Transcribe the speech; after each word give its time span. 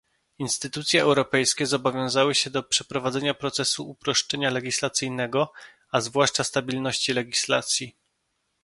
Instytucje 0.39 1.01
europejskie 1.01 1.65
zobowiązały 1.65 2.35
się 2.35 2.49
do 2.49 2.63
przeprowadzenia 2.63 3.33
procesu 3.33 3.89
uproszczenia 3.89 4.49
legislacyjnego, 4.49 5.51
a 5.91 6.01
zwłaszcza 6.01 6.43
stabilności 6.43 7.13
legislacji 7.13 7.95